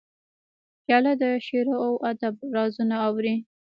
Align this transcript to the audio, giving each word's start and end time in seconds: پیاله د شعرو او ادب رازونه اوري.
پیاله 0.83 1.13
د 1.21 1.23
شعرو 1.45 1.75
او 1.85 1.93
ادب 2.11 2.35
رازونه 2.55 2.95
اوري. 3.07 3.35